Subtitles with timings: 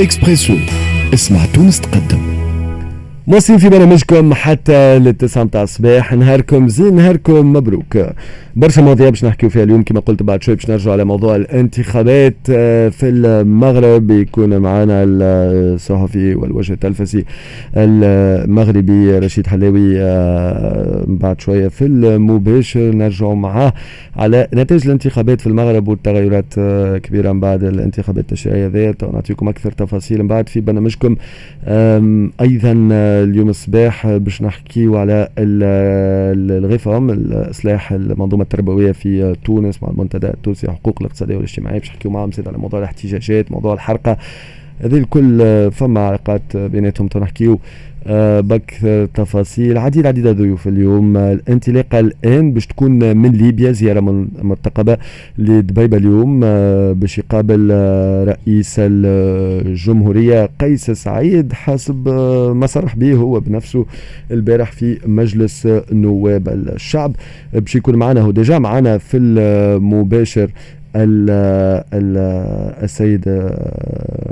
[0.00, 0.56] إكسبريسو.
[1.14, 2.35] اسمع تونس تقدم.
[3.28, 6.12] مواصلين في برنامجكم حتى للتسعة متاع الصباح.
[6.12, 7.98] نهاركم زين نهاركم مبروك.
[8.56, 9.82] برشا مواضيع باش نحكيو فيها اليوم.
[9.82, 16.34] كما قلت بعد شوي باش نرجعوا على موضوع الانتخابات آه، في المغرب يكون معنا الصحفي
[16.34, 17.24] والوجه التلفزي
[17.76, 22.94] المغربي رشيد حلاوي آه، بعد شوية في المباشر.
[22.94, 23.72] نرجعوا معاه
[24.16, 29.02] على نتائج الانتخابات في المغرب والتغيرات آه، كبيرة من بعد الانتخابات التشريعية ذات.
[29.02, 31.16] ونعطيكم أكثر تفاصيل من بعد في برنامجكم.
[32.40, 32.88] أيضا
[33.24, 40.96] اليوم الصباح باش نحكيو على الغفام الإصلاح المنظومة التربوية في تونس مع المنتدى التونسي الحقوق
[41.00, 41.78] الاقتصادية والاجتماعية.
[41.78, 44.16] باش نحكيو معاهم على موضوع الاحتجاجات موضوع الحرقة.
[44.80, 45.38] هذه الكل
[45.72, 47.08] فما علاقات بيناتهم.
[47.08, 47.58] تنحكيو
[48.08, 48.70] آه، بك
[49.14, 51.16] تفاصيل عديد عديد ضيوف اليوم.
[51.16, 54.00] الانطلاقة الآن باش تكون من ليبيا زيارة
[54.42, 54.98] مرتقبة
[55.38, 62.08] لدبيبة اليوم آه، باش يقابل آه، رئيس الجمهورية قيس سعيد حسب
[62.56, 63.86] ما صرح به هو بنفسه
[64.30, 67.16] البارح في مجلس نواب الشعب.
[67.52, 70.50] باش يكون معنا هو déjà معنا في المباشر
[72.82, 73.50] السيد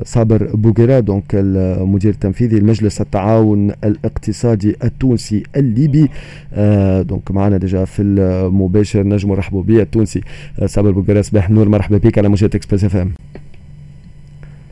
[0.05, 6.11] صابر بوقرة donc المدير التنفيذي لمجلس التعاون الاقتصادي التونسي الليبي.
[7.03, 10.20] donc معنا déjà في المباشر نجمو نرحبوا به التونسي.
[10.67, 13.12] صابر بوقرة صباح النور مرحبا بك على موجة اكسبريس اف ام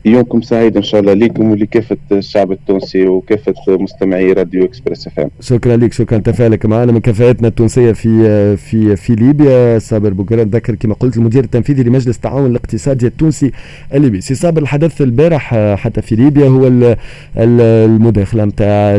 [0.05, 5.75] يومكم سعيد إن شاء الله ليكم ولكافة الشعب التونسي وكافة مستمعي راديو إكسبريس إف شكرا
[5.75, 6.17] لك شكرا.
[6.17, 9.79] تفاعلك معنا من كفاءتنا التونسية في في في ليبيا.
[9.79, 13.51] صابر بوقرة نذكر كما قلت المدير التنفيذي لمجلس التعاون الاقتصادي التونسي
[13.93, 14.21] الليبي.
[14.21, 16.93] سي صابر الحدث البارح حتى في ليبيا هو
[17.37, 18.97] المداخلة نتاع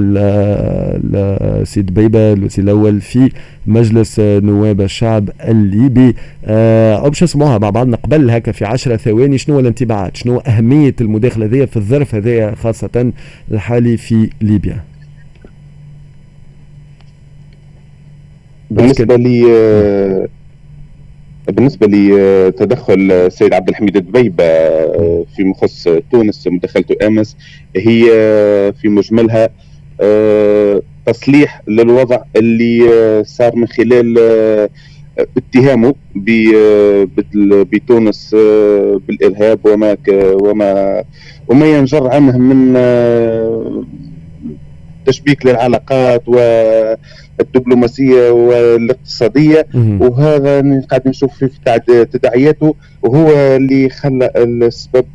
[1.62, 3.30] السيد دبيبة الوزير الأول في
[3.66, 6.14] مجلس نواب الشعب الليبي.
[6.44, 10.93] أه أو باش نسمعوها مع بعضنا قبل هكا في 10 ثواني شنو الانطباعات؟ شنو أهمية
[11.00, 13.12] المداخلة هذه في الظرف هذا خاصة
[13.50, 14.84] الحالي في ليبيا.
[18.70, 20.28] بالنسبة لي آه،
[21.48, 27.36] بالنسبة لي آه، تدخل السيد عبد الحميد دبيبه آه، في مخص تونس مداخلته آمس
[27.76, 28.02] هي
[28.82, 29.48] في مجملها
[31.06, 34.18] تصليح للوضع اللي صار من خلال
[35.18, 35.94] اتهامه
[37.72, 38.30] بتونس
[39.08, 39.96] بالإرهاب وما
[40.34, 41.02] وما
[41.48, 42.76] وما ينجر عنه من
[45.06, 49.66] تشبيك للعلاقات والدبلوماسية والاقتصادية.
[50.00, 52.74] وهذا قاعد نشوف في تداعياته.
[53.02, 55.06] وهو اللي خلى السبب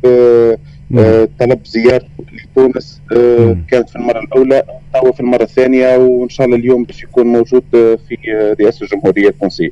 [0.98, 4.62] آه، طلب زيارته لتونس آه، كانت في المرة الأولى
[4.96, 8.16] أو في المرة الثانية وإن شاء الله اليوم باش يكون موجود في
[8.60, 9.70] رئاسة الجمهورية التونسية.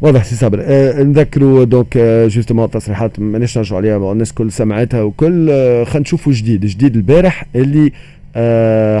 [0.00, 0.58] واضح سي صابر.
[0.62, 6.00] أه نذكروا donc أه justement تصريحات مانيش نرجعوا عليها الناس كل سمعتها وكل أه خلينا
[6.00, 7.90] نشوفوا جديد جديد البارح اللي آه،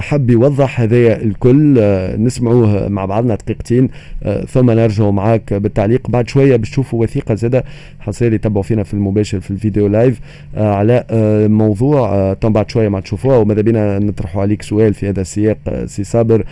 [0.00, 1.76] حب يوضح هذايا الكل.
[1.78, 3.88] آه، نسمعوه مع بعضنا دقيقتين.
[4.22, 6.10] آه، ثم نرجعوا معاك بالتعليق.
[6.10, 7.64] بعد شوية باش تشوفوا وثيقة زادة
[8.00, 10.20] حصري يتبعوا فينا في المباشر في الفيديو live
[10.56, 11.04] على
[11.48, 16.04] موضوع طبعا بعد شوية ما تشوفوها وماذا بينا نطرحوا عليك سؤال في هذا السياق سي
[16.04, 16.44] صابر.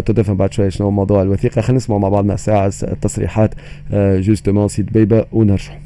[0.00, 1.60] تفهم بعد شوية شنو موضوع الوثيقة.
[1.60, 3.54] خلينا نسمعوا مع بعضنا ساعة التصريحات
[3.92, 5.78] جوستومون سيد بيبه ونرجعوا.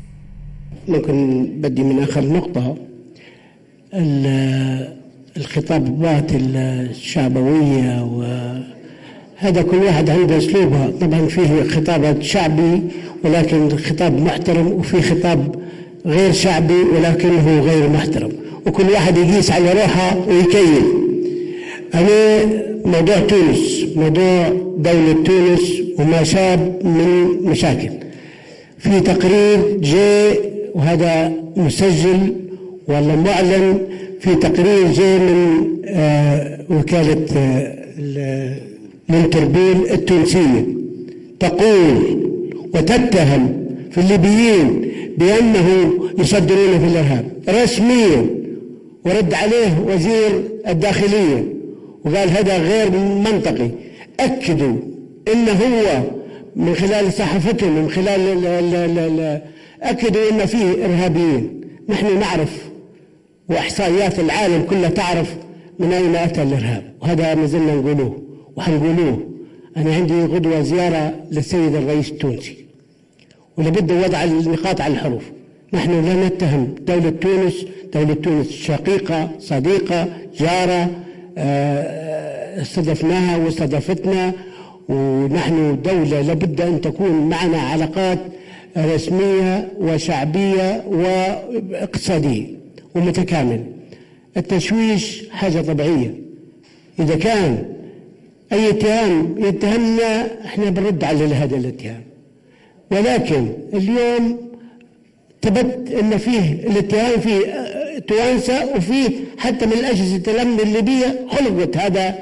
[0.88, 2.76] ممكن بدي من آخر نقطة.
[5.38, 10.90] الخطابات الشعبوية وهذا كل واحد عنده أسلوبها.
[11.00, 12.80] طبعا فيه خطاب شعبي
[13.24, 15.54] ولكن خطاب محترم وفي خطاب
[16.06, 18.32] غير شعبي ولكنه غير محترم.
[18.66, 20.82] وكل واحد يقيس على روحه ويكيل.
[21.94, 22.44] أنا
[22.84, 24.48] موضوع تونس موضوع
[24.78, 27.90] دولة تونس وما شاب من مشاكل.
[28.78, 30.38] في تقرير جاء
[30.74, 32.34] وهذا مسجل
[32.88, 33.78] ولا معلن
[34.20, 37.78] في تقرير جاي من آه، وكالة آه،
[39.94, 40.66] التونسية.
[41.40, 42.18] تقول
[42.74, 48.26] وتتهم في الليبيين بأنه يصدرون في الإرهاب رسميا
[49.04, 51.44] ورد عليه وزير الداخلية
[52.04, 53.70] وقال هذا غير منطقي.
[54.20, 54.76] أكدوا
[55.32, 56.02] أنه هو
[56.56, 59.40] من خلال صحفتهم من خلال
[59.82, 61.60] أكدوا أن فيه إرهابيين.
[61.88, 62.68] نحن نعرف
[63.48, 65.36] وإحصائيات العالم كلها تعرف
[65.78, 66.82] من أين أتى الإرهاب.
[67.00, 68.22] وهذا ما زلنا نقولوه
[68.56, 69.18] وحنقولوه.
[69.76, 72.56] أنا عندي غدوة زيارة للسيد الرئيس التونسي.
[73.56, 75.22] ولابد وضع النقاط على الحروف.
[75.72, 76.74] نحن لا نتهم.
[76.80, 80.08] دولة تونس دولة تونس شقيقة صديقة
[80.38, 80.90] جارة
[81.38, 84.32] آه، استضفناها واستضافتنا
[84.88, 88.18] ونحن دولة لابد أن تكون معنا علاقات
[88.76, 92.57] رسمية وشعبية واقتصادية.
[92.98, 93.64] ومتكامل
[94.36, 96.14] التشويش حاجة طبيعية.
[97.00, 97.64] إذا كان
[98.52, 102.02] أي اتهام يتهمنا إحنا بنرد على هذا الاتهام.
[102.90, 104.38] ولكن اليوم
[105.42, 107.38] ثبت أن فيه الاتهام فيه
[108.08, 112.18] توانسه وفيه حتى من الاجهزه الأمن الليبية خلقت هذا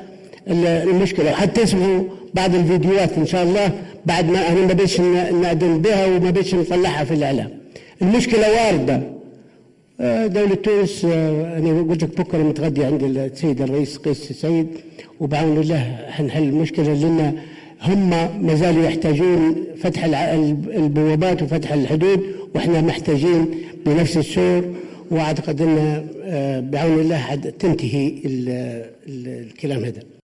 [0.49, 1.31] المشكلة.
[1.31, 3.73] وحتى اسمه بعض الفيديوهات إن شاء الله
[4.06, 7.50] بعد ما أنا ما بيش نعدل بها وما بيش نطلعها في الإعلام.
[8.02, 9.15] المشكلة واردة.
[10.00, 14.66] دولة تونس آه، أنا قلت لك بكرة متغدي عند السيد الرئيس قيس السيد
[15.20, 17.38] وبعون الله حنحل المشكلة لأن
[17.82, 18.10] هم
[18.46, 22.20] ما زالوا يحتاجون فتح البوابات وفتح الحدود
[22.54, 23.46] وإحنا محتاجين
[23.87, 24.64] بنفس السور
[25.10, 28.12] وأعتقد إن آه، بعون الله تنتهي
[29.06, 30.15] الكلام هذا.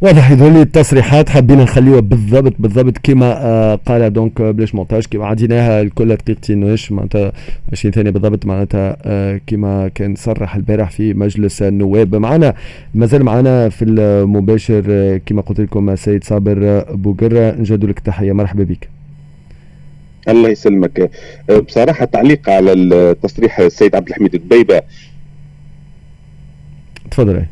[0.00, 5.80] واضح هذول التصريحات حابين نخليوها بالضبط بالضبط كما آه قال دونك بلاش مونتاج كما عديناها
[5.80, 7.32] الكل دقيقتين واش معناتها
[7.72, 12.14] 20 ثانية بالضبط معناتها آه كما كان صرح البارح في مجلس النواب.
[12.14, 12.54] معنا
[12.94, 18.64] مازال معنا في المباشر آه كما قلت لكم السيد صابر بوقرة نجددوا لك تحيه مرحبا
[18.64, 18.88] بك.
[20.28, 21.10] الله يسلمك.
[21.50, 24.82] آه، بصراحة تعليق على التصريح السيد عبد الحميد الدبيبه
[27.10, 27.44] تفضل.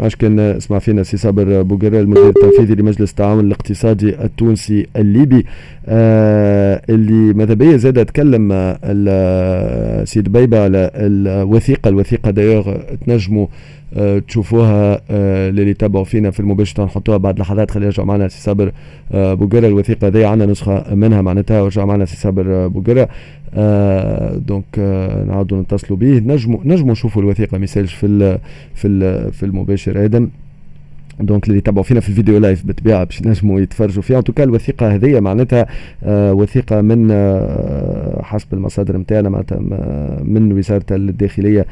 [0.00, 5.46] اش كان اسمع فينا سي صابر بوغيرا المدير التنفيذي لمجلس التعاون الاقتصادي التونسي الليبي.
[5.88, 12.74] آه اللي ماذا بيا زاد تكلم السيد دبيبة على الوثيقة الوثيقة دايوغ
[13.06, 13.75] تنجموا آه
[14.28, 17.70] تشوفوها آه اللي يتابعوا فينا في المباشر نحطوها بعد لحظات.
[17.70, 18.72] خلينا نرجع معنا سي صابر
[19.12, 22.70] آه بوغيرا الوثيقة دي عندنا نسخة منها معناتها ورجع معنا سي صابر
[23.54, 26.18] آه donc آه نعاودوا نتصلوا به.
[26.18, 28.38] نجموا نجموا نشوفوا الوثيقة ما في ال
[28.74, 30.28] في ال في المباشر آدم
[31.20, 34.20] donc اللي يتابعوا فينا في الفيديو live بالطبيعة باش نجموا يتفرجوا فيها.
[34.20, 35.66] en tout cas الوثيقة هذه معناتها
[36.04, 39.58] آه وثيقة من آه حسب المصادر نتاعنا معناتها
[40.24, 41.66] من وزارة الداخلية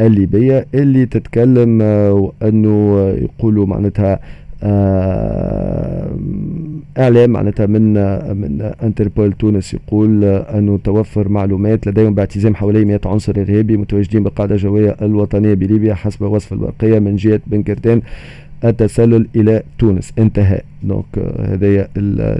[0.00, 4.20] الليبية اللي تتكلم آه أنه يقولوا معناتها
[4.62, 6.10] آه
[6.98, 7.92] إعلام معناتها من
[8.40, 14.54] من انتربول تونس يقول أنه توفر معلومات لديهم باعتزام حوالي 100 عنصر إرهابي متواجدين بالقاعده
[14.54, 18.02] الجويه الوطنية بليبيا حسب وصف البرقية من جهة بنكرتين.
[18.64, 20.12] التسلل إلى تونس.
[20.18, 20.60] انتهى.
[20.82, 21.04] donc
[21.38, 21.88] هذايا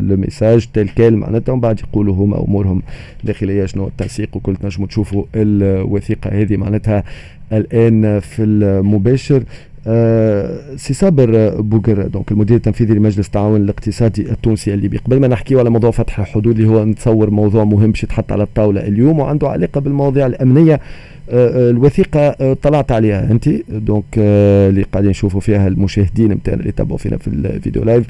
[0.01, 0.67] le message.
[0.75, 2.83] tel quel معناتها ومن بعد يقولوا هما أمورهم
[3.25, 6.31] داخلية شنو التنسيق وكل تنجموا تشوفوا الوثيقة.
[6.31, 7.05] هذه معناتها
[7.53, 9.43] الآن في المباشر.
[9.89, 14.97] آه سي صابر بوغر donc المدير التنفيذي لمجلس التعاون الاقتصادي التونسي الليبي.
[14.97, 18.43] قبل ما نحكيو على موضوع فتح الحدود اللي هو نتصور موضوع مهم باش يتحط على
[18.43, 20.81] الطاولة اليوم وعنده علاقة بالمواضيع الأمنية آه،
[21.29, 23.31] الوثيقة آه، طلعت عليها.
[23.31, 28.07] انت؟ donc آه، اللي قاعدين نشوفوا فيها المشاهدين نتاعنا اللي تابعوا فينا في الفيديو live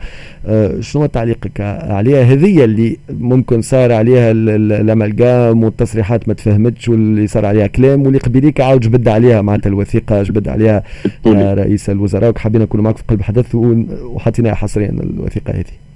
[0.81, 7.67] شنو تعليقك عليها؟ هذه اللي ممكن صار عليها الامالجام والتصريحات ما تفهمتش واللي صار عليها
[7.67, 10.83] كلام واللي قبيليك عاود جبد عليها معناتها الوثيقة جبد عليها
[11.27, 15.87] رئيس الوزراء وحابين نكونوا معك في قلب حدث وحطيناها حصريا الوثيقة هذه.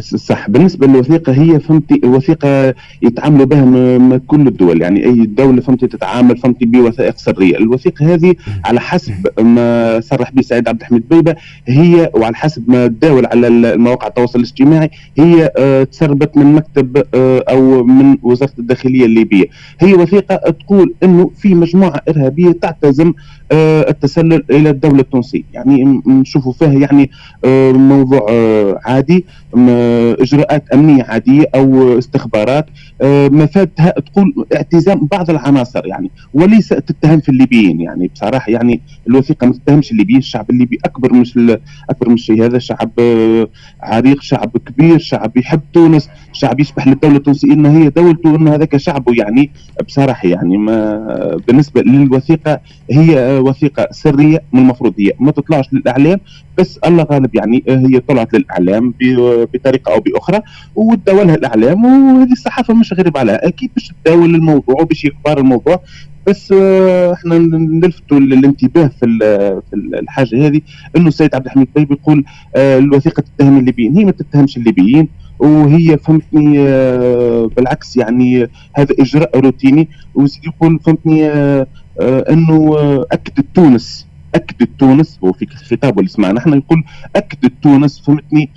[0.00, 0.50] صح.
[0.50, 4.82] بالنسبة للوثيقة هي فهمتي وثيقه يتعاملوا بها كل الدول.
[4.82, 7.56] يعني أي دولة فهمتي تتعامل فهمتي بوثائق سرية.
[7.56, 8.34] الوثيقة هذه
[8.64, 11.36] على حسب ما صرح به سعيد عبد الحميد بيبة
[11.66, 17.44] هي وعلى حسب ما تداول على مواقع التواصل الاجتماعي هي آه، تسربت من مكتب آه،
[17.48, 19.44] أو من وزارة الداخلية الليبية.
[19.80, 23.12] هي وثيقة تقول إنه في مجموعة إرهابية تعتزم
[23.52, 25.42] آه، التسلل إلى الدولة التونسية.
[25.52, 27.10] يعني نشوفوا فيها يعني
[27.72, 28.26] موضوع
[28.84, 29.24] عادي.
[30.20, 32.66] إجراءات أمنية عادية أو استخبارات
[33.02, 38.10] مفادها تقول اعتزام بعض العناصر يعني وليس تتهم في الليبيين يعني.
[38.14, 41.38] بصراحة يعني الوثيقة ما تتهمش الليبيين الشعب الليبي أكبر مش
[41.90, 43.48] أكبر من الشيء هذا شعب آه،
[43.82, 48.76] عريق شعب كبير شعب يحب تونس شعب يشبح للدوله التونسية إن هي دولته إن هذاك
[48.76, 49.50] شعبه يعني.
[49.86, 56.20] بصراحة يعني ما بالنسبة للوثيقة هي وثيقة سرية من المفروض هي ما تطلعش للإعلام
[56.58, 58.94] بس الله غالب يعني هي طلعت للإعلام
[59.54, 60.40] بطريقة أو بأخرى
[60.74, 65.80] وتداولها الإعلام وهذه الصحافة مش غريب عليها أكيد باش تداول الموضوع وباش يكبر الموضوع
[66.28, 69.18] بس آه، إحنا نلفتوا الانتباه في
[69.70, 70.60] في الحاجة هذه.
[70.96, 72.24] إنه السيد عبد الحميد طيب يقول
[72.56, 73.96] آه، الوثيقة تتهم الليبيين.
[73.98, 79.88] هي ما تتهمش الليبيين وهي فهمتني آه، بالعكس يعني هذا إجراء روتيني.
[80.14, 81.30] وزيد يقول فهمتني
[82.30, 82.76] إنه
[83.12, 86.84] اكدت تونس اكدت تونس هو في خطابه اللي سمعنا إحنا يقول
[87.16, 88.50] اكدت تونس فهمتني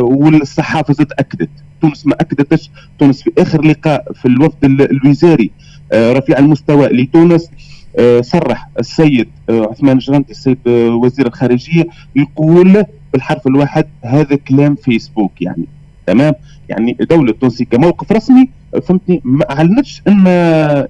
[0.00, 1.50] والصحافة زاد أكدت.
[1.86, 2.70] تونس ما أكدتش.
[2.98, 5.50] تونس في آخر لقاء في الوفد الوزاري
[5.92, 7.50] آه رفيع المستوى لتونس
[7.98, 15.42] آه صرح السيد آه عثمان جراندي السيد وزير الخارجية يقول بالحرف الواحد هذا كلام فيسبوك
[15.42, 15.64] يعني.
[16.06, 16.32] تمام؟
[16.68, 18.48] يعني دوله تونسيه كموقف رسمي
[18.82, 20.24] فهمتني؟ ما اعلنتش أن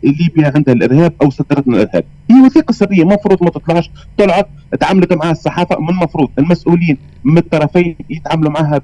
[0.03, 4.49] ليبيا عندها الإرهاب أو صدرت من الإرهاب؟ هي وثيقة سرية مفروض ما تطلعش طلعت
[4.81, 6.29] تعاملت معها الصحافة من المفروض.
[6.39, 8.81] المسؤولين من الطرفين يتعاملوا معها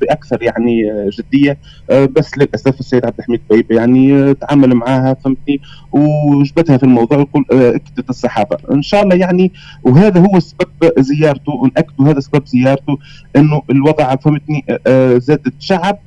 [0.00, 0.82] بأكثر يعني
[1.18, 1.58] جدية.
[1.90, 5.60] آه، بس للأسف السيد عبد الحميد بيبي يعني تعامل معها فهمتني؟
[5.92, 8.56] وجبتها في الموضوع يقول آه، أكدت الصحافة.
[8.72, 12.98] إن شاء الله يعني وهذا هو سبب زيارته ونأكد هذا سبب زيارته
[13.36, 15.98] إنه الوضع فهمتني آه، زادت شعب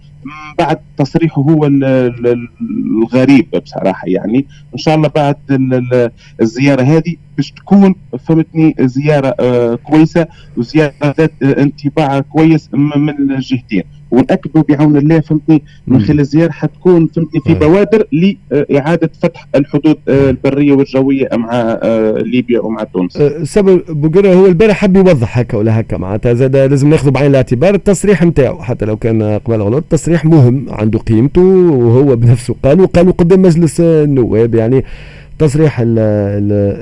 [0.57, 4.45] بعد تصريحه هو الغريب بصراحة يعني.
[4.73, 5.35] إن شاء الله بعد
[6.41, 10.27] الزيارة هذه باش تكون فهمتني زيارة آه، كويسة
[10.57, 13.83] وزيارة ذات انطباع كويس من الجهتين.
[14.15, 20.29] ونأكدوا بعون الله فهمتني؟ من خلال الزيارة حتكون فهمتني في بوادر لإعادة فتح الحدود آه،
[20.29, 23.17] البرية والجوية مع آه، ليبيا ومع تونس.
[23.43, 27.73] سبب بوغيرا هو البارح حب يوضح هكا ولا هكا معناتها زاد لازم ناخذ بعين الاعتبار
[27.75, 33.13] التصريح نتاعو حتى لو كان قبل غلط تصريح مهم عنده قيمته وهو بنفسه قال وقالوا
[33.13, 34.83] قدام مجلس النواب يعني
[35.39, 35.81] تصريح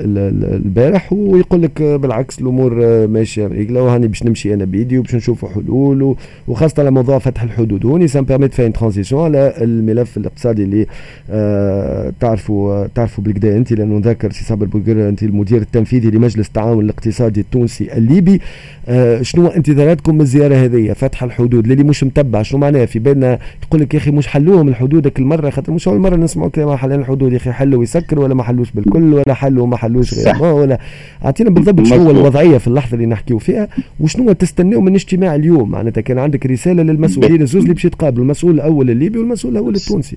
[0.04, 6.16] البارح ويقول لك بالعكس الأمور ماشية ريقله وهاني باش نمشي أنا بيدي وباش نشوفوا حلول
[6.48, 7.86] وخاصة على موضوع فتح الحدود.
[7.86, 10.86] هوني ça me permet une transition على الملف الاقتصادي اللي
[11.30, 16.84] آه تعرفوا تعرفوا بالگدا أنت لأنه ذاكر سي صابر بوغر أنت المدير التنفيذي لمجلس التعاون
[16.84, 18.40] الاقتصادي التونسي الليبي.
[18.88, 23.38] آه شنو انتظاراتكم من الزياره هذه فتح الحدود للي مش متبع؟ شنو معناها في بالنا
[23.66, 26.76] يقول لك يا أخي مش حلوهم الحدود كل مرة خاطر مش أول مرة نسمعوا كلام
[26.76, 30.42] حلال الحدود يا أخي حلوا ويسكروا ولا ما حلوش بالكل ولا حل وما حلوش غير
[30.42, 30.78] ولا.
[31.24, 33.68] أعطينا بالضبط شنو الوضعية في اللحظة اللي نحكيو فيها
[34.00, 38.54] وشنو تستناو من اجتماع اليوم؟ معناتها كان عندك رسالة للمسؤولين الزوز اللي باش يتقابلوا المسؤول
[38.54, 40.16] الأول الليبي والمسؤول الأول التونسي.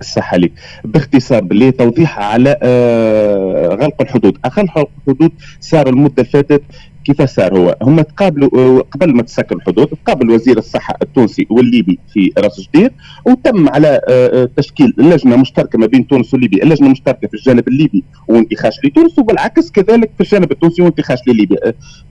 [0.00, 0.52] الصحة لك
[0.84, 4.38] باختصار لتوضيح على آه، غلق الحدود.
[4.58, 6.62] غلق الحدود صار المدة اللي فاتت
[7.04, 11.98] كيف صار هو؟ هم تقابلوا آه، قبل ما تسكر الحدود تقابل وزير الصحة التونسي والليبي
[12.12, 12.92] في راس جدير
[13.26, 18.04] وتم على آه، تشكيل لجنة مشتركة ما بين تونس والليبي اللجنة مشتركة في الجانب الليبي
[18.28, 21.58] وانتخاش لتونس وبالعكس كذلك في الجانب التونسي وانتخاش لليبيا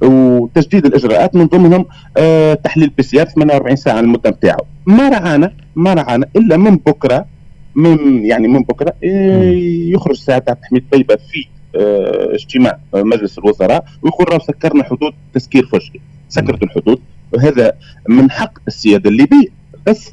[0.01, 1.85] وتجديد الإجراءات من ضمنهم
[2.63, 7.25] تحليل بي سي آر 48 ساعة المدة نتاعو ما رعانا ما رعانا إلا من بكرة
[7.75, 8.93] من يعني من بكرة
[9.93, 15.99] يخرج ساعة الحميد طيبة في اجتماع مجلس الوزراء ويقول راه سكرنا حدود تسكير فشلي
[16.29, 16.99] سكرت الحدود.
[17.33, 17.73] وهذا
[18.09, 19.47] من حق السيادة الليبية.
[19.87, 20.11] بس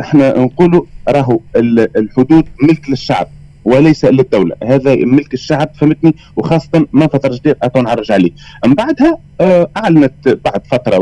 [0.00, 3.26] إحنا نقولوا راهو الحدود ملك للشعب
[3.64, 4.56] وليس للدولة.
[4.62, 8.30] هذا ملك الشعب فهمتني؟ وخاصة منفذ رجدير أتون نعرج عليه.
[8.66, 10.98] من بعدها آه أعلنت بعد فترة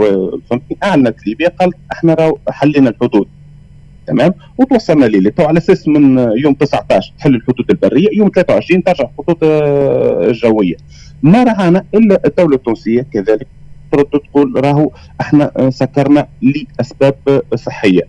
[0.50, 3.28] فهمتني؟ أعلنت ليبيا قالت إحنا راهو حلينا الحدود.
[4.06, 9.38] تمام؟ وتوصلنا تو على أساس من يوم 19 تحل الحدود البرية يوم 23 ترجع الخطوط
[9.42, 10.76] آه، الجويه
[11.22, 13.06] ما رعانا إلا الدولة التونسية.
[13.12, 13.46] كذلك
[13.92, 14.90] ترد تقول راهو
[15.20, 18.02] إحنا آه، سكرنا لأسباب صحية.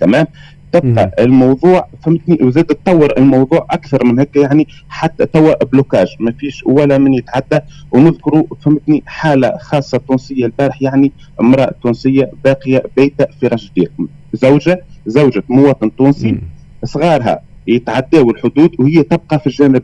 [0.00, 0.26] تمام؟
[0.72, 6.06] تبقى الموضوع فهمتني؟ وزاد تطور الموضوع أكثر من هيك يعني حتى توا بلوكاج.
[6.20, 7.58] ما فيش ولا من يتعدى.
[7.92, 13.90] ونذكروا فهمتني حالة خاصة تونسية البارح يعني امرأة تونسية باقية بيتة في رشدير
[14.32, 16.38] زوجة زوجة مواطن تونسي
[16.84, 19.82] صغارها يتعداوا الحدود وهي تبقى في الجانب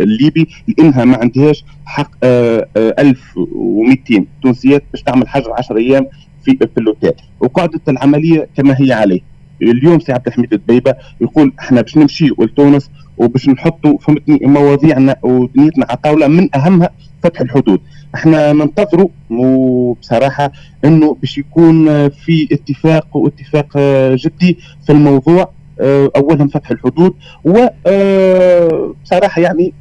[0.00, 6.06] الليبي لإنها ما عندهاش حق 1200 آه، آه، تونسيات باش تعمل حجر 10 أيام
[6.44, 9.20] في في الاوتيل وقعدت العملية كما هي عليه.
[9.62, 15.86] اليوم سي عبد الحميد الدبيبه يقول إحنا باش نمشي لتونس وباش نحطوا فهمتني مواضيعنا ودنيتنا
[15.88, 16.90] على الطاولة من أهمها
[17.24, 17.80] فتح الحدود.
[18.14, 20.52] إحنا ننتظروا وبصراحه
[20.84, 23.78] انه باش يكون في اتفاق واتفاق
[24.14, 25.50] جدي في الموضوع
[25.80, 27.14] آه، اولهم فتح الحدود
[27.44, 29.72] و آه، بصراحة يعني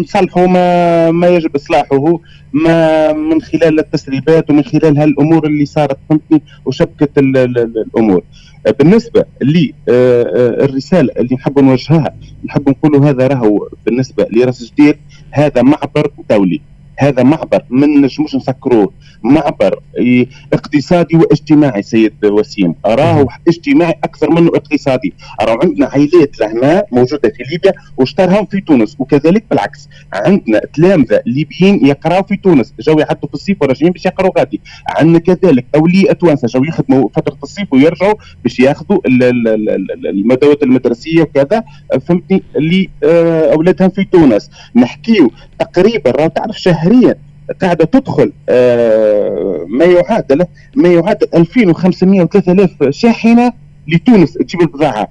[0.00, 2.20] نصلحوا ما ما يجب إصلاحه
[2.52, 8.22] ما من خلال التسريبات ومن خلال هالأمور اللي صارت فهمتني وشبكة الأمور.
[8.78, 12.14] بالنسبة للرساله آه، اللي نحب نوجهها
[12.44, 14.98] نحب نقولوا هذا راهو بالنسبة لرأس جدير
[15.30, 16.60] هذا معبر دولي.
[16.98, 18.92] هذا معبر من نجموش نسكروه.
[19.22, 19.80] معبر
[20.52, 22.74] اقتصادي واجتماعي سيد وسيم.
[22.86, 25.14] راهو اجتماعي أكثر منه اقتصادي.
[25.42, 29.88] راهو عندنا عائلات لهنا موجودة في ليبيا واشترهم في تونس وكذلك بالعكس.
[30.12, 34.60] عندنا تلامذه ليبيين يقراوا في تونس جاوا يعدوا في الصيف وراجعين باش يقراوا غادي.
[34.88, 38.98] عندنا كذلك أولياء توانسة جاوا يخدموا فترة الصيف ويرجعوا باش ياخذوا
[40.10, 41.64] المدوات المدرسية وكذا
[42.06, 44.50] فهمتني؟ اللي آه، أولادهم في تونس.
[44.76, 47.14] نحكيو تقريبا راه تعرف شهريا
[47.62, 53.52] قاعدة تدخل آه، ما يعادل ما يعادل 2500 و 3000 شاحنة
[53.88, 55.08] لتونس تجيب البضاعة.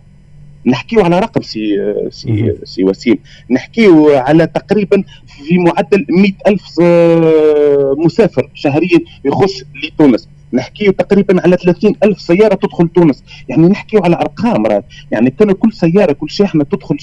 [0.66, 3.18] نحكيو على رقم سي سي سي وسيم.
[3.50, 10.30] نحكيو على تقريبا في معدل 100 ألف آه، مسافر شهريا يخش لتونس.
[10.54, 13.24] نحكيو تقريبا على 30 ألف سيارة تدخل تونس.
[13.50, 14.84] يعني نحكيو على أرقام راه.
[15.12, 17.00] يعني كان كل سيارة كل شاحنة تدخل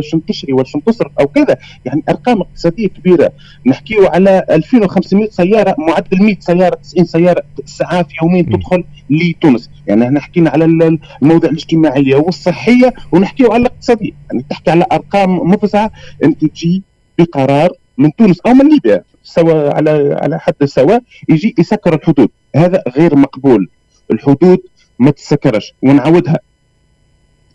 [0.00, 1.56] شن تشري ولا شن تصرف أو كذا.
[1.84, 3.32] يعني أرقام اقتصادية كبيرة.
[3.66, 9.70] نحكيو على 2500 سيارة معدل 100 سيارة 90 سيارة ساعات يوميا تدخل لتونس.
[9.86, 14.12] يعني إحنا حكينا على المواضيع الاجتماعية والصحية ونحكيو على الاقتصادية.
[14.30, 15.90] يعني تحكي على أرقام مفزعة.
[16.24, 16.82] أنت تجي
[17.18, 19.04] بقرار من تونس أو من ليبيا.
[19.22, 22.28] سواء على على حد سواء يجي يسكر الحدود.
[22.56, 23.68] هذا غير مقبول.
[24.10, 24.58] الحدود
[24.98, 26.38] ما تسكرش ونعودها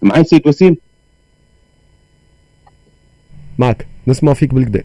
[0.02, 0.78] معي سيد وسيم؟
[3.58, 3.88] معك.
[4.08, 4.84] نسمع فيك بالكدا.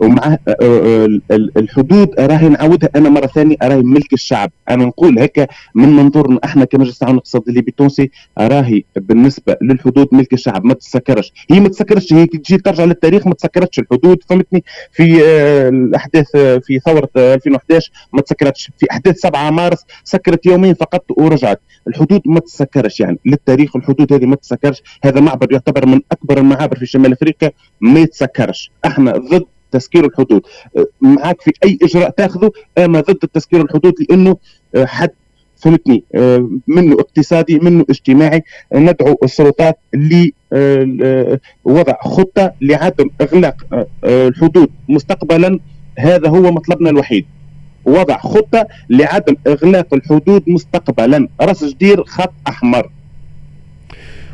[0.00, 4.50] ومع آه، آه، الحدود راهي نعاودها أنا مرة ثانية راهي ملك الشعب.
[4.70, 10.32] أنا نقول هكا من منظورنا إحنا كمجلس تعاون اقتصادي الليبي التونسي راهي بالنسبة للحدود ملك
[10.32, 15.22] الشعب ما تسكرش هي ما تسكرش هي تجي ترجع للتاريخ ما تسكرتش الحدود فهمتني؟ في
[15.24, 18.70] آه، الأحداث في ثورة 2011 ما تسكرتش.
[18.78, 21.60] في أحداث 7 مارس سكرت يومين فقط ورجعت.
[21.88, 23.18] الحدود ما تسكرش يعني.
[23.26, 28.00] للتاريخ الحدود هذه ما تسكرش هذا معبر يعتبر من أكبر المعابر في شمال أفريقيا ما
[28.00, 28.70] يتسكرش.
[28.86, 29.43] إحنا ضد
[29.74, 30.42] تسكير الحدود.
[31.00, 34.36] معك في أي إجراء تاخذه؟ أنا ضد تسكير الحدود لأنه
[34.74, 35.10] آه، حد
[35.56, 38.42] فهمتني آه، منه اقتصادي منه اجتماعي.
[38.74, 39.78] ندعو السلطات
[41.66, 45.58] لوضع خطة لعدم إغلاق الحدود مستقبلا.
[45.98, 47.26] هذا هو مطلبنا الوحيد.
[47.84, 51.28] وضع خطة لعدم إغلاق الحدود مستقبلا.
[51.40, 52.90] رأس جدير خط أحمر.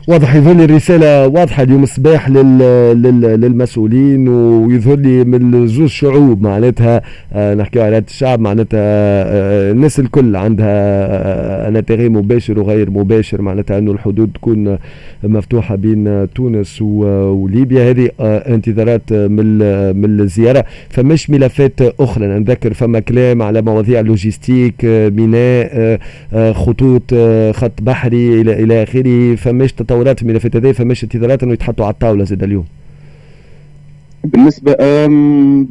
[0.08, 2.58] واضح يظهر لي الرسالة واضحة اليوم الصباح لل...
[3.02, 3.20] لل...
[3.20, 7.02] للمسؤولين ويظهر لي من زوج شعوب معناتها
[7.32, 13.78] آه نحكي على الشعب معناتها آه الناس الكل عندها آه انتغي مباشر وغير مباشر معناتها
[13.78, 14.78] انه الحدود تكون
[15.22, 16.82] مفتوحة بين تونس.
[16.82, 19.58] وليبيا هذه آه انتظارات من
[19.96, 25.98] من الزيارة فماش ملفات أخرى نذكر فما كلام على مواضيع logistique آه، ميناء آه،
[26.32, 27.14] آه، خطوط
[27.54, 31.92] خط بحري إلى إلى آخره فماش تطورات في الملفات هذه فماش انتظارات انه يتحطوا على
[31.92, 32.64] الطاولة زاد اليوم.
[34.24, 34.76] بالنسبة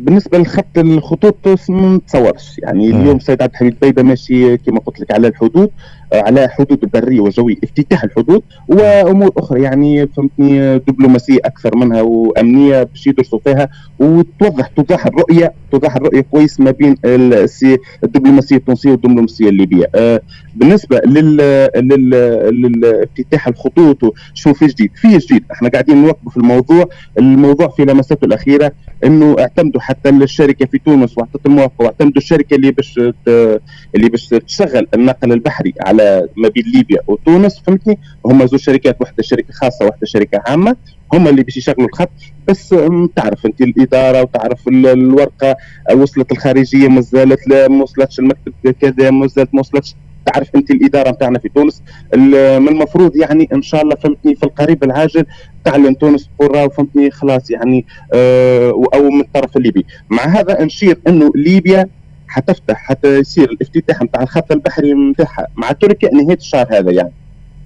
[0.05, 1.35] بالنسبة لخط الخطوط
[1.69, 2.59] ما نتصورش.
[2.63, 3.01] يعني آه.
[3.01, 5.69] اليوم سيد عبد الحميد دبيبة ماشي كما قلت لك على الحدود.
[6.13, 9.61] على حدود البريه والجويه افتتاح الحدود وأمور أخرى.
[9.61, 13.69] يعني فهمتني دبلوماسية أكثر منها وأمنية باش يدرسوا فيها
[13.99, 16.95] وتوضح توضح الرؤية توضح الرؤية كويس ما بين
[18.03, 19.89] الدبلوماسية التونسية والدبلوماسية الليبية.
[19.95, 20.21] آه،
[20.55, 21.37] بالنسبة لل
[22.53, 26.85] للافتتاح الخطوط وشو في جديد في جديد؟ إحنا قاعدين نوقفوا في الموضوع
[27.19, 28.71] الموضوع في لمساته الأخيرة
[29.05, 32.99] إنه اعتمدوا حتى الشركة في تونس واعطت الموافقه واعتمدوا الشركة اللي باش
[33.95, 39.23] اللي باش تشغل النقل البحري على ما بين ليبيا وتونس فهمتني؟ هم زوج شركات واحدة
[39.23, 40.75] شركة خاصة واحدة شركة عامة
[41.13, 42.09] هم اللي باش يشغلوا الخط.
[42.47, 42.75] بس
[43.15, 45.55] تعرف أنت الإدارة وتعرف الورقة
[45.93, 49.95] وصلت الخارجية ما زالت ما وصلتش المكتب كذا ما زالت ما وصلتش.
[50.33, 51.83] تعرف انت الإدارة نتاعنا في تونس.
[52.15, 55.25] من المفروض يعني إن شاء الله فهمتني في القريب العاجل
[55.65, 59.85] تعلن تونس قرى فهمتني خلاص يعني آه أو من الطرف الليبي.
[60.09, 61.87] مع هذا نشير إنه ليبيا
[62.27, 67.11] حتفتح حتى يصير الافتتاح نتاع الخط البحري نتاعها مع تركيا نهاية الشهر هذا يعني.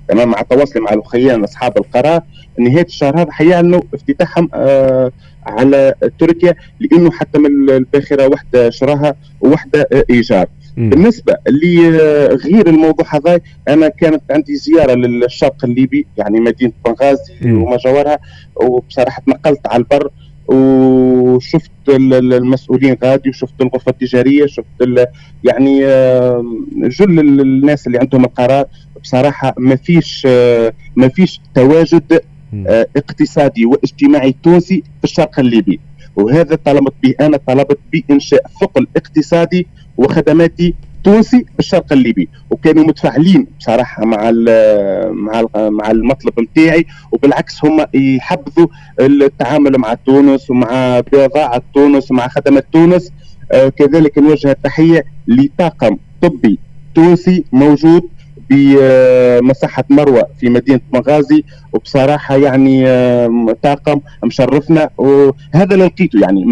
[0.08, 2.22] تمام؟ مع تواصلي مع الاخوين أصحاب القرار
[2.60, 5.12] نهاية الشهر هذا حيعلنوا افتتاحهم آه
[5.46, 10.48] على تركيا لإنه حتى من الباخرة وحده شراها وحده آه إيجار.
[10.78, 18.20] بالنسبة لغير الموضوع هذا أنا كانت عندي زيارة للشرق الليبي يعني مدينة بنغازي وما جاورها
[18.56, 20.10] وبصراحة تنقلت على البر
[20.48, 24.66] وشفت المسؤولين غادي وشفت الغرفة التجارية شفت
[25.44, 25.80] يعني
[26.90, 28.66] جل الناس اللي عندهم القرار.
[29.04, 30.26] بصراحة ما فيش
[30.96, 32.22] ما فيش تواجد
[32.68, 35.80] آه، اقتصادي واجتماعي تونسي في الشرق الليبي.
[36.16, 42.30] وهذا طلبت به أنا طلبت بإنشاء ثقل اقتصادي وخدماتي تونسي بالشرق الليبي.
[42.50, 44.32] وكانوا متفاعلين بصراحة مع
[45.12, 48.68] مع مع المطلب نتاعي وبالعكس هم يحبذوا
[49.00, 53.12] التعامل مع تونس ومع بضاعة تونس ومع خدمات تونس.
[53.52, 56.60] آه كذلك نوجه التحية لطاقم طبي
[56.96, 58.10] تونسي موجود
[58.50, 62.84] بمساحة مروة في مدينة مغازي وبصراحة يعني
[63.64, 64.90] طاقم مشرفنا.
[64.98, 66.46] وهذا اللي لقيته يعني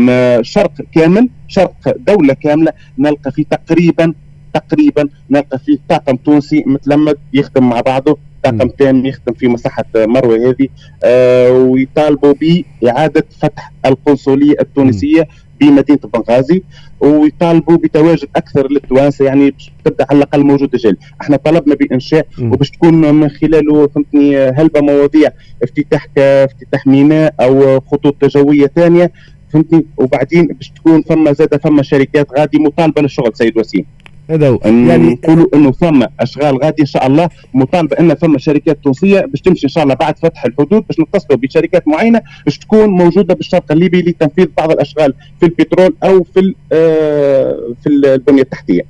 [0.44, 1.74] شرق كامل شرق
[2.08, 4.14] دولة كاملة نلقى فيه تقريبا
[4.54, 10.50] تقريبا نلقى فيه طاقم تونسي متلمد يخدم مع بعضه طاقم تام يخدم في مساحة مروة
[10.50, 10.68] هذه
[11.04, 12.34] آه ويطالبوا
[12.82, 15.28] بإعادة فتح القنصلية التونسية.
[15.62, 16.62] بمدينه بنغازي
[17.00, 19.54] ويطالبوا بتواجد أكثر للتوانسة يعني
[19.86, 25.32] تبدأ على الأقل موجوده جل إحنا طلبنا بإنشاء وباش تكون من خلاله فهمتني هلبة مواضيع
[25.64, 29.12] افتتاح افتتاح ميناء أو خطوط جوية ثانية
[29.54, 33.86] فهمتني؟ وبعدين باش تكون فما زاد فما شركات غادي مطالبة للشغل سيد وسيم.
[34.30, 38.78] هذا هو يعني نقولوا إنه ثم أشغال غادي إن شاء الله مطالبه ان ثم شركات
[38.84, 42.90] تونسية باش تمشي إن شاء الله بعد فتح الحدود باش نتصلوا بشركات معينة باش تكون
[42.90, 48.82] موجودة بالشرق الليبي لتنفيذ بعض الأشغال في البترول أو في آه، في البنية التحتية.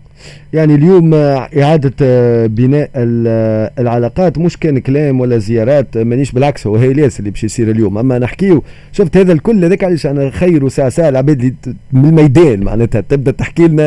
[0.53, 6.75] يعني اليوم إعادة آه، بناء آه، العلاقات مش كان كلام ولا زيارات مانيش بالعكس هو
[6.75, 7.97] هي اللي باش يصير اليوم.
[7.97, 11.53] أما نحكيو شفت هذا الكل هذاك علاش أنا خير ساعة ساعة العباد اللي
[11.93, 13.01] من الميدان معناتها.
[13.01, 13.84] تبدأ تحكي لنا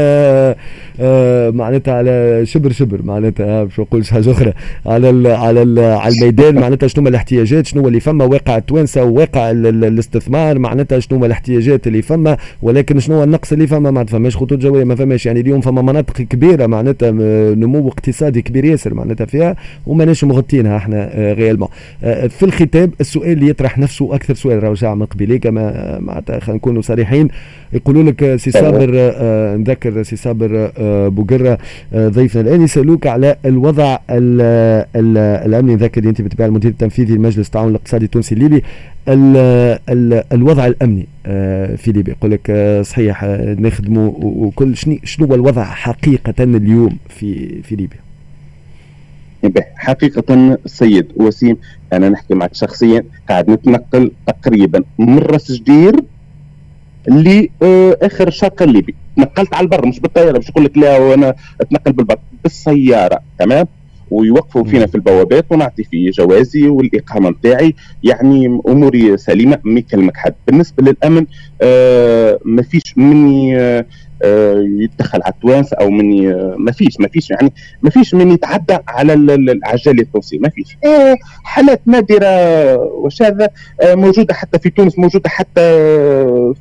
[1.00, 4.52] آه، معناتها على شبر شبر معناتها باش نقولش حاجة أخرى.
[4.86, 9.50] على ال على ال على الميدان معناتها شنو الاحتياجات شنو اللي فما واقع التوانسة وواقع
[9.50, 14.84] الاستثمار معناتها شنو الاحتياجات اللي فما ولكن شنو النقص اللي فما ما فماش خطوط جوية
[14.84, 15.26] ما فماش.
[15.26, 17.10] يعني اليوم فما مناطق كبيرة معناتها
[17.54, 19.56] نمو اقتصادي كبير ياسر معناتها فيها
[19.86, 21.68] وماناش مغطينها إحنا غيالمون
[22.04, 26.40] آه، آه، في الختام السؤال اللي يطرح نفسه أكثر سؤال رجع من قبيليك ما معناتها
[26.40, 27.28] خلينا نكونوا صريحين.
[27.72, 30.70] يقولوا لك سي صابر آه، نذكر سي صابر
[31.08, 31.58] بوقرة
[31.94, 32.62] ضيفنا الآن.
[32.62, 35.74] يسألوك على الوضع الأمني.
[35.74, 38.62] نذكر أنت بالطبع المدير التنفيذي لمجلس التعاون الاقتصادي التونسي الليبي.
[39.08, 39.36] ال
[39.88, 45.34] ال الوضع الأمني آه، في ليبيا يقول لك آه، صحيح آه، نخدموا وكل شنو هو
[45.34, 47.98] الوضع حقيقة اليوم في في ليبيا
[49.76, 51.56] حقيقة السيد وسيم
[51.92, 55.92] أنا نحكي معك شخصيا قاعد نتنقل تقريبا من رأس جدير
[57.08, 58.94] لاخر الشرق الليبي.
[59.18, 62.18] نقلت على البر مش بالطيارة مش نقول لك لا وأنا أتنقل بالبر.
[62.42, 63.66] بالسيارة تمام؟
[64.18, 67.74] ويوقفوا فينا في البوابات ونعطي في جوازي والإقامة نتاعي
[68.04, 70.34] يعني أموري سليمة ما يكلمك حد.
[70.46, 71.26] بالنسبة للأمن
[71.62, 73.86] آه ما فيش مني آه
[74.24, 78.78] آه، يدخل على التوانسة أو من ما فيش ما فيش يعني ما فيش من يتعدى
[78.88, 80.76] على العجال التونسي ما فيش.
[80.84, 83.48] آه، حالات نادرة وشاذة
[83.82, 85.60] آه، موجودة حتى في تونس موجودة حتى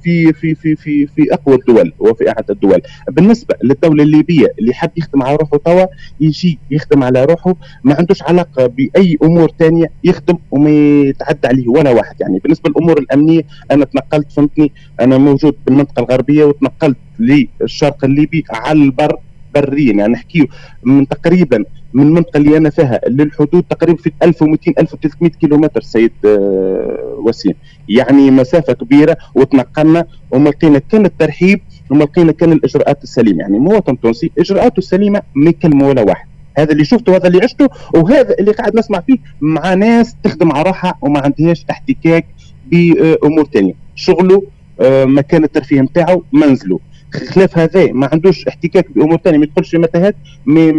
[0.04, 2.82] في في في في في أقوى الدول وفي احد الدول.
[3.12, 5.86] بالنسبة للدولة الليبية اللي حب يخدم على روحه توا
[6.22, 10.70] يجي يخدم على روحه ما عندوش علاقة بأي أمور ثانية يخدم وما
[11.10, 12.16] يتعدى عليه ولا واحد.
[12.22, 14.72] يعني بالنسبة للأمور الأمنية أنا تنقلت فهمتني؟
[15.02, 19.16] أنا موجود بالمنطقة الغربية وتنقلت للشرق الليبي على البر
[19.56, 19.94] بريا.
[19.94, 20.48] يعني نحكيو
[20.84, 27.18] من تقريبا من المنطقة اللي أنا فيها للحدود تقريبا في 1200 1300 كيلومتر سيد آه،
[27.18, 27.54] وسيم.
[27.90, 33.40] يعني مسافة كبيرة وتنقلنا وما لقينا كان الترحيب وما لقينا كان الإجراءات السليمة.
[33.40, 36.28] يعني مواطن تونسي إجراءاته السليمة ما يكلموا ولا واحد.
[36.58, 40.64] هذا اللي شفته هذا اللي عشته وهذا اللي قاعد نسمع فيه مع ناس تخدم على
[40.64, 42.26] روحها وما عندهاش احتكاك
[42.72, 44.44] بأمور ثانية شغله
[44.82, 46.80] آه، مكان الترفيه نتاعو منزله.
[47.14, 50.72] خلاف هذا ما عندوش احتكاك بأمور ثانية ما يدخلش في متاهات ما,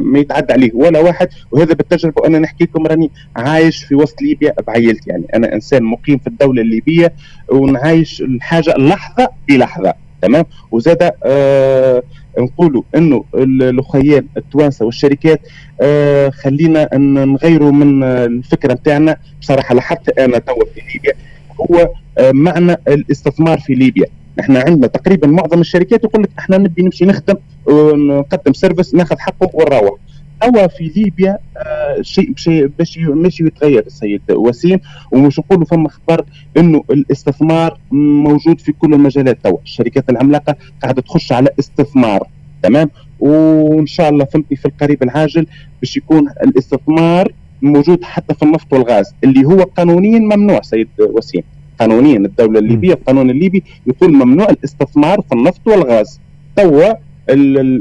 [0.00, 1.28] ما, يتعدى عليه ولا واحد.
[1.50, 5.10] وهذا بالتجربة وأنا نحكي لكم راني عايش في وسط ليبيا بعائلتي.
[5.10, 7.12] يعني أنا إنسان مقيم في الدولة الليبية
[7.48, 9.94] ونعايش الحاجة لحظة بلحظة.
[10.22, 12.02] تمام؟ وزاد آه
[12.38, 15.40] نقولوا إنه الاخيان التوانسة والشركات
[15.80, 16.88] آه خلينا
[17.24, 19.16] نغيروا من الفكرة نتاعنا.
[19.40, 21.12] بصراحة لاحظت أنا توا في ليبيا
[21.60, 24.06] هو آه معنى الاستثمار في ليبيا.
[24.40, 27.34] إحنا عندنا تقريبا معظم الشركات يقول لك إحنا نبي نمشي نخدم
[27.66, 30.00] ونقدم سيرفيس ناخذ حقه ونروح.
[30.40, 34.80] توا في ليبيا آه شيء باش ماشي يتغير السيد وسيم
[35.12, 36.24] ومش نقولوا فما خبر
[36.56, 39.38] إنه الاستثمار موجود في كل المجالات.
[39.44, 42.28] توا الشركات العملاقة قاعدة تخش على استثمار
[42.62, 45.46] تمام؟ وإن شاء الله فهمتني في القريب العاجل
[45.80, 51.42] باش يكون الاستثمار موجود حتى في النفط والغاز اللي هو قانونيا ممنوع سيد وسيم.
[51.80, 52.16] قانونيا.
[52.18, 56.20] الدولة الليبية القانون الليبي يقول ممنوع الاستثمار في النفط والغاز.
[56.56, 56.92] توا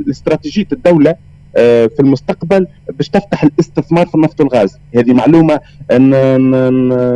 [0.09, 1.15] استراتيجيه الدولة
[1.55, 4.77] آه، في المستقبل باش تفتح الاستثمار في النفط والغاز.
[4.95, 5.59] هذه معلومة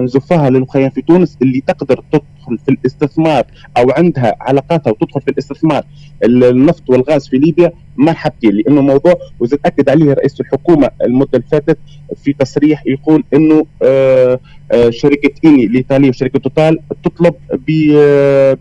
[0.04, 2.04] نزفها للمقيم في تونس اللي تقدر
[2.44, 3.46] تدخل في الاستثمار
[3.78, 5.84] أو عندها علاقاتها وتدخل في الاستثمار
[6.24, 11.78] النفط والغاز في ليبيا مرحبتين لأنه موضوع وزاد اكد عليه رئيس الحكومة المدة اللي فاتت
[12.24, 14.40] في تصريح يقول إنه آه،
[14.72, 17.34] آه، شركة ايني الايطاليه وشركة توتال تطلب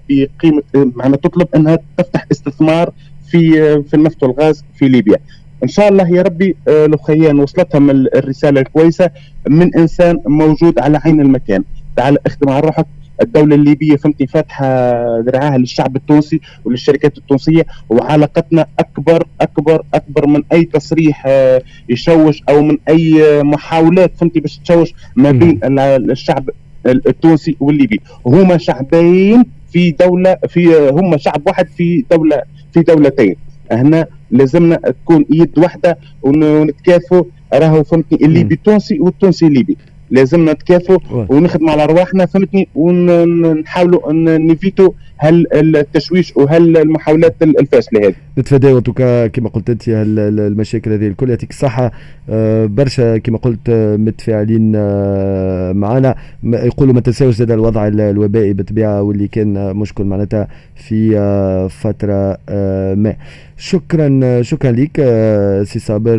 [0.08, 2.92] بقيمة معناها تطلب إنها تفتح استثمار
[3.30, 5.16] في في النفط والغاز في ليبيا.
[5.64, 9.10] إن شاء الله يا ربي آه، لخيان وصلتهم الرسالة الكويسة
[9.48, 11.64] من إنسان موجود على عين المكان.
[11.96, 12.86] تعال اخدم على روحك.
[13.22, 14.66] الدولة الليبية فهمتني فاتحة
[15.20, 22.62] ذراعها للشعب التونسي وللشركات التونسية وعلاقتنا أكبر أكبر أكبر من أي تصريح آه، يشوش أو
[22.62, 25.60] من أي محاولات فهمتي باش تشوش ما بين
[26.10, 26.50] الشعب
[26.86, 28.00] التونسي والليبي.
[28.26, 33.36] هما شعبين في دولة في هما شعب واحد في دولة في دولتين.
[33.72, 39.76] هنا لازمنا تكون يد واحدة ونتكافوا راهو فهمتني الليبي تونسي والتونسي ليبي
[40.12, 41.26] لازمنا نتكافوا واه.
[41.30, 44.12] ونخدموا على أرواحنا فهمتني ونحاولوا
[44.48, 48.80] ن évit و هل التشويش وهل المحاولات الفاشلة هذه؟ نتفاداو
[49.32, 51.92] كما قلت أنت المشاكل هذه الكل يعطيك الصحة.
[52.30, 58.52] آه، برشا كما قلت آه، متفاعلين آه، معنا يقولوا ما تنساوش زاد الوضع ال- الوبائي
[58.52, 61.10] بالطبيعة واللي كان مشكل معناتها في
[61.70, 62.38] فترة
[62.94, 63.16] ما.
[63.56, 64.96] شكرا شكرا لك
[65.66, 66.18] سي صابر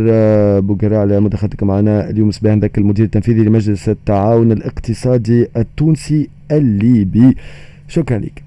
[0.60, 2.32] بوقرا على مداخلتك معنا اليوم.
[2.32, 7.36] صباح ذاك المدير التنفيذي لمجلس التعاون الاقتصادي التونسي الليبي.
[7.88, 8.44] شكرا لك